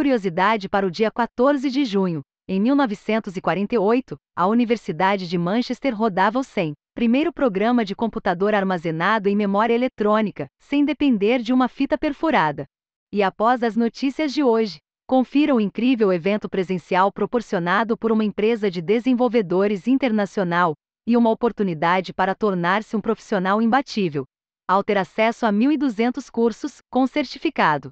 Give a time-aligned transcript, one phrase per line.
[0.00, 2.22] curiosidade para o dia 14 de junho.
[2.48, 9.36] Em 1948, a Universidade de Manchester rodava o SEM, primeiro programa de computador armazenado em
[9.36, 12.64] memória eletrônica, sem depender de uma fita perfurada.
[13.12, 18.70] E após as notícias de hoje, confira o incrível evento presencial proporcionado por uma empresa
[18.70, 20.72] de desenvolvedores internacional
[21.06, 24.24] e uma oportunidade para tornar-se um profissional imbatível.
[24.66, 27.90] Ao ter acesso a 1.200 cursos, com certificado.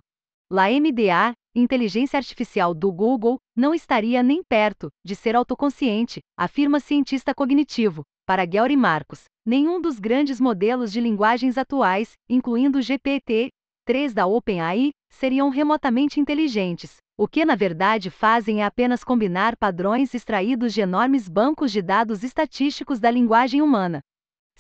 [0.51, 7.35] La MDA, inteligência artificial do Google, não estaria nem perto de ser autoconsciente, afirma cientista
[7.35, 9.25] cognitivo, para Gary Marcos.
[9.47, 16.97] Nenhum dos grandes modelos de linguagens atuais, incluindo o GPT-3 da OpenAI, seriam remotamente inteligentes.
[17.17, 22.23] O que na verdade fazem é apenas combinar padrões extraídos de enormes bancos de dados
[22.23, 24.01] estatísticos da linguagem humana.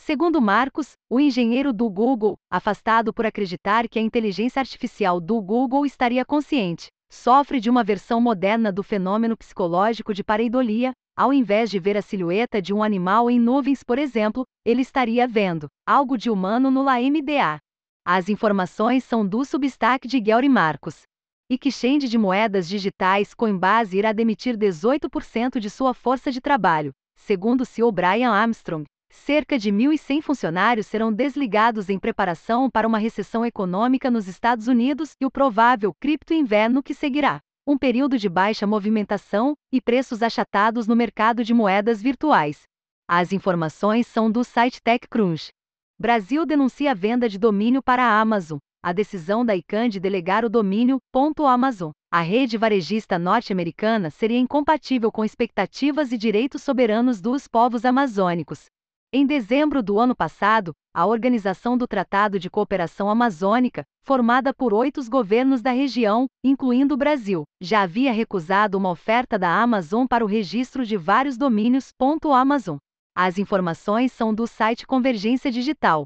[0.00, 5.84] Segundo Marcos, o engenheiro do Google, afastado por acreditar que a inteligência artificial do Google
[5.84, 11.78] estaria consciente, sofre de uma versão moderna do fenômeno psicológico de pareidolia, ao invés de
[11.80, 16.30] ver a silhueta de um animal em nuvens, por exemplo, ele estaria vendo algo de
[16.30, 17.58] humano no LaMDA.
[18.06, 21.02] As informações são do Substack de Gary Marcos.
[21.50, 27.66] Exchange de moedas digitais Coinbase irá demitir 18% de sua força de trabalho, segundo o
[27.66, 34.10] CEO Brian Armstrong, Cerca de 1.100 funcionários serão desligados em preparação para uma recessão econômica
[34.10, 37.40] nos Estados Unidos e o provável cripto-inverno que seguirá.
[37.66, 42.62] Um período de baixa movimentação e preços achatados no mercado de moedas virtuais.
[43.06, 45.50] As informações são do site TechCrunch.
[45.98, 48.58] Brasil denuncia a venda de domínio para a Amazon.
[48.82, 50.98] A decisão da ICANN de delegar o domínio
[51.46, 51.90] .amazon.
[52.10, 58.66] A rede varejista norte-americana seria incompatível com expectativas e direitos soberanos dos povos amazônicos.
[59.10, 65.00] Em dezembro do ano passado, a Organização do Tratado de Cooperação Amazônica, formada por oito
[65.08, 70.28] governos da região, incluindo o Brasil, já havia recusado uma oferta da Amazon para o
[70.28, 71.88] registro de vários domínios.
[72.34, 72.76] Amazon.
[73.16, 76.04] As informações são do site Convergência Digital.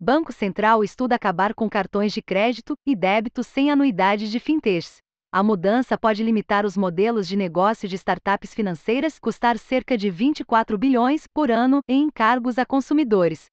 [0.00, 4.98] Banco Central estuda acabar com cartões de crédito e débito sem anuidade de fintechs.
[5.34, 10.78] A mudança pode limitar os modelos de negócio de startups financeiras, custar cerca de 24
[10.78, 13.46] bilhões por ano em encargos a consumidores.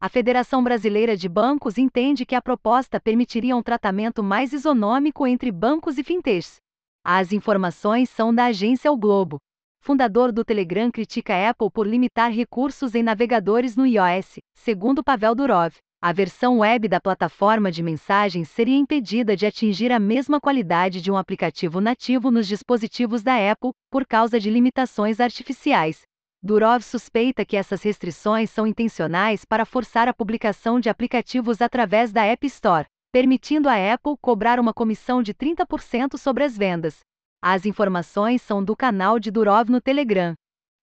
[0.00, 5.52] A Federação Brasileira de Bancos entende que a proposta permitiria um tratamento mais isonômico entre
[5.52, 6.56] bancos e fintechs.
[7.04, 9.38] As informações são da agência O Globo.
[9.80, 15.72] Fundador do Telegram critica Apple por limitar recursos em navegadores no iOS, segundo Pavel Durov.
[16.00, 21.10] A versão web da plataforma de mensagens seria impedida de atingir a mesma qualidade de
[21.10, 26.02] um aplicativo nativo nos dispositivos da Apple, por causa de limitações artificiais.
[26.40, 32.24] Durov suspeita que essas restrições são intencionais para forçar a publicação de aplicativos através da
[32.24, 37.00] App Store, permitindo a Apple cobrar uma comissão de 30% sobre as vendas.
[37.42, 40.34] As informações são do canal de Durov no Telegram.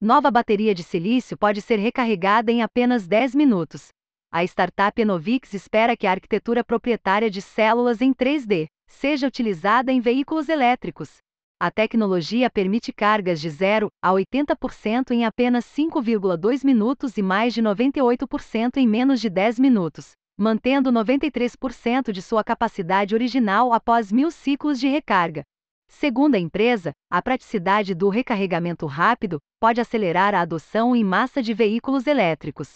[0.01, 3.94] Nova bateria de silício pode ser recarregada em apenas 10 minutos
[4.35, 10.01] a startup Enovix espera que a arquitetura proprietária de células em 3D seja utilizada em
[10.01, 11.19] veículos elétricos.
[11.57, 17.61] A tecnologia permite cargas de 0 a 80% em apenas 5,2 minutos e mais de
[17.61, 24.81] 98% em menos de 10 minutos, mantendo 93% de sua capacidade original após mil ciclos
[24.81, 25.43] de recarga.
[25.87, 31.53] Segundo a empresa, a praticidade do recarregamento rápido pode acelerar a adoção em massa de
[31.53, 32.75] veículos elétricos.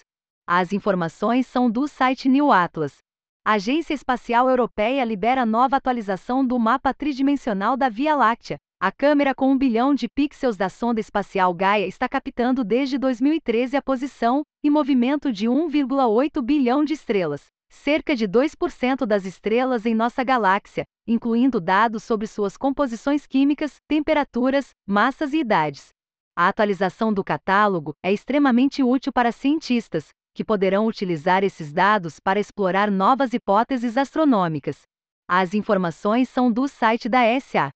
[0.51, 2.97] As informações são do site New Atlas.
[3.45, 8.57] A Agência Espacial Europeia libera nova atualização do mapa tridimensional da Via Láctea.
[8.81, 13.77] A câmera com um bilhão de pixels da sonda espacial Gaia está captando desde 2013
[13.77, 19.93] a posição e movimento de 1,8 bilhão de estrelas, cerca de 2% das estrelas em
[19.93, 25.89] nossa galáxia, incluindo dados sobre suas composições químicas, temperaturas, massas e idades.
[26.35, 32.39] A atualização do catálogo é extremamente útil para cientistas, que poderão utilizar esses dados para
[32.39, 34.83] explorar novas hipóteses astronômicas.
[35.27, 37.69] As informações são do site da SA.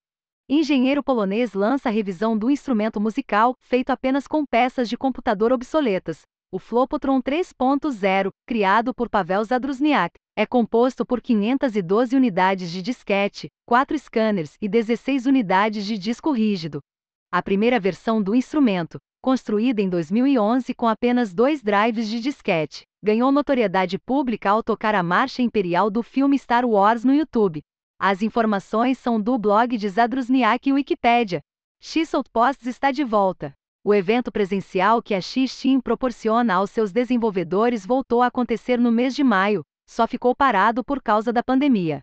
[0.48, 6.22] Engenheiro polonês lança revisão do instrumento musical, feito apenas com peças de computador obsoletas.
[6.50, 13.98] O Flopotron 3.0, criado por Pavel Zadrusniak, é composto por 512 unidades de disquete, 4
[13.98, 16.80] scanners e 16 unidades de disco rígido.
[17.30, 23.32] A primeira versão do instrumento, construída em 2011 com apenas dois drives de disquete, ganhou
[23.32, 27.62] notoriedade pública ao tocar a marcha imperial do filme Star Wars no YouTube.
[27.98, 31.40] As informações são do blog de Zadrusniak e Wikipedia.
[31.80, 33.54] X-Outposts está de volta.
[33.82, 39.14] O evento presencial que a X-Team proporciona aos seus desenvolvedores voltou a acontecer no mês
[39.14, 42.02] de maio, só ficou parado por causa da pandemia.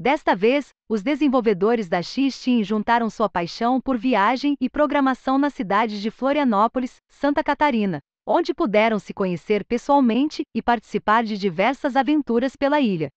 [0.00, 6.00] Desta vez, os desenvolvedores da X-Team juntaram sua paixão por viagem e programação na cidade
[6.00, 12.80] de Florianópolis, Santa Catarina, onde puderam se conhecer pessoalmente e participar de diversas aventuras pela
[12.80, 13.10] ilha.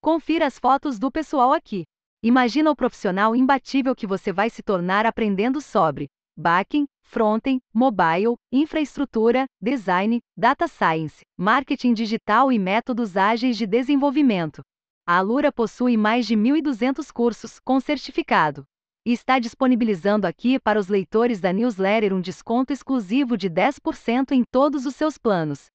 [0.00, 1.84] Confira as fotos do pessoal aqui.
[2.22, 9.44] Imagina o profissional imbatível que você vai se tornar aprendendo sobre backend, frontend, mobile, infraestrutura,
[9.60, 14.62] design, data science, marketing digital e métodos ágeis de desenvolvimento.
[15.06, 18.64] A Alura possui mais de 1.200 cursos com certificado.
[19.04, 24.44] E está disponibilizando aqui para os leitores da newsletter um desconto exclusivo de 10% em
[24.50, 25.70] todos os seus planos.